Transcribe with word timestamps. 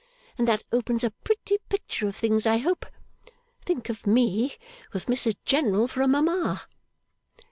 And 0.35 0.47
that 0.47 0.63
opens 0.71 1.03
a 1.03 1.11
pretty 1.11 1.59
picture 1.69 2.07
of 2.07 2.15
things, 2.15 2.47
I 2.47 2.57
hope? 2.57 2.87
Think 3.63 3.87
of 3.87 4.07
me 4.07 4.55
with 4.93 5.05
Mrs 5.05 5.35
General 5.45 5.87
for 5.87 6.01
a 6.01 6.07
Mama! 6.07 6.63